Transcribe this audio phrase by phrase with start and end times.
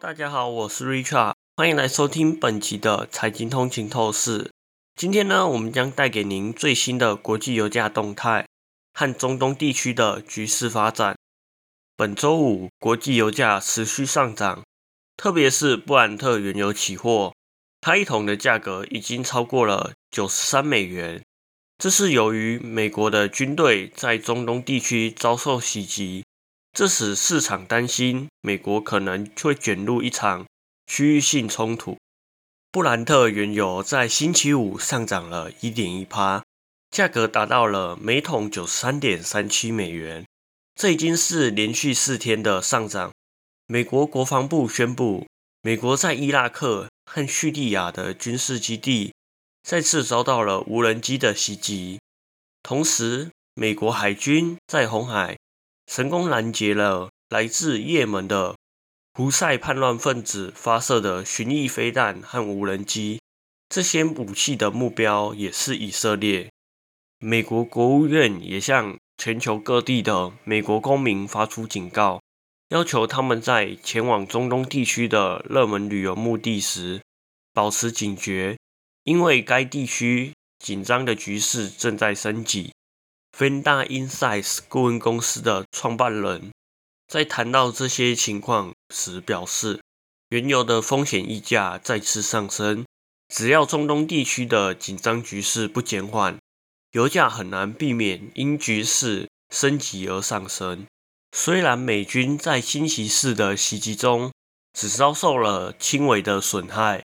[0.00, 4.50] 大家好，我是 Richard，欢迎来收听本期的财经通勤透视。
[4.96, 8.46] 今天呢，我们将带给您最新的国际油价动态
[8.92, 11.16] 和中东地区的局势发展。
[11.96, 14.64] 本周五，国际油价持续上涨，
[15.16, 17.32] 特别是布兰特原油期货，
[17.80, 21.22] 它一桶的价格已经超过了九十三美元。
[21.78, 26.24] 这是由于美国的军队在中东地区遭受袭击。
[26.72, 30.44] 这使市场担心，美国可能会卷入一场
[30.86, 31.96] 区域性冲突。
[32.70, 36.44] 布兰特原油在星期五上涨了一点一趴，
[36.90, 40.26] 价格达到了每桶九十三点三七美元，
[40.74, 43.10] 这已经是连续四天的上涨。
[43.66, 45.26] 美国国防部宣布，
[45.62, 49.14] 美国在伊拉克和叙利亚的军事基地
[49.62, 51.98] 再次遭到了无人机的袭击，
[52.62, 55.38] 同时，美国海军在红海。
[55.86, 58.54] 成功拦截了来自也门的
[59.12, 63.20] 胡塞叛乱分子发射的巡弋飞弹和无人机，
[63.68, 66.48] 这些武器的目标也是以色列。
[67.18, 72.20] 美国国务院也向全球各地的美国公民发出警告，
[72.68, 77.02] 要求他们在前往中东地区的热门旅游目的时
[77.52, 78.56] 保持警觉，
[79.02, 82.70] 因为该地区紧张的局势正在升级。
[83.36, 86.52] Fenda Insights 顾问公司的创办人，
[87.06, 89.80] 在谈到这些情况时表示，
[90.30, 92.84] 原油的风险溢价再次上升。
[93.28, 96.38] 只要中东地区的紧张局势不减缓，
[96.92, 100.86] 油价很难避免因局势升级而上升。
[101.32, 104.30] 虽然美军在星期四的袭击中
[104.72, 107.02] 只遭受了轻微的损害，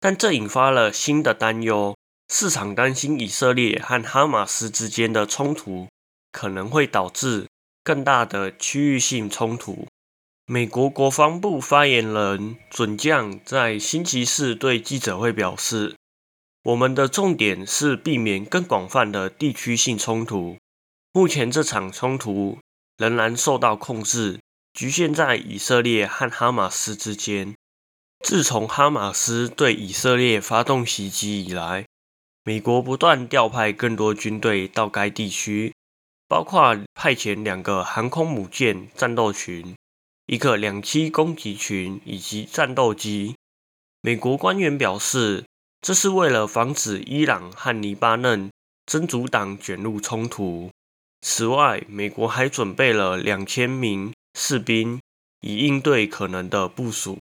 [0.00, 1.94] 但这引发了新的担忧。
[2.30, 5.88] 市场担心以色列和哈马斯之间的冲突
[6.30, 7.46] 可能会导致
[7.88, 9.86] 更大的区域性冲突。
[10.44, 15.96] 美国国防部发言人准将在星期四对记者会表示
[16.64, 20.58] ：“我们的重点是避免更广泛的地区性冲突。
[21.14, 22.58] 目前这场冲突
[22.98, 24.38] 仍然受到控制，
[24.74, 27.54] 局限在以色列和哈马斯之间。
[28.22, 31.86] 自从哈马斯对以色列发动袭击以来。”
[32.44, 35.74] 美国不断调派更多军队到该地区，
[36.28, 39.74] 包括派遣两个航空母舰战斗群、
[40.26, 43.34] 一个两栖攻击群以及战斗机。
[44.02, 45.44] 美国官员表示，
[45.80, 48.50] 这是为了防止伊朗和黎巴嫩
[48.86, 50.70] 真主党卷入冲突。
[51.22, 55.00] 此外，美国还准备了两千名士兵，
[55.40, 57.18] 以应对可能的部署。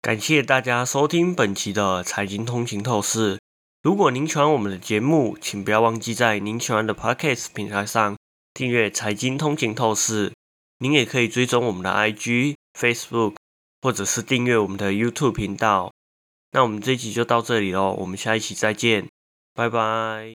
[0.00, 3.38] 感谢大家收听本期的财经通勤透视。
[3.82, 8.16] 如果您喜欢我们的节目，请不要忘记在您喜欢的 Podcast 平台上
[8.56, 10.30] 订阅《财经通勤透视》。
[10.78, 13.34] 您也可以追踪我们的 IG、Facebook，
[13.82, 15.92] 或者是订阅我们的 YouTube 频道。
[16.52, 19.06] 那我们这一集就到这里喽，我们下一期再见，
[19.52, 20.36] 拜拜。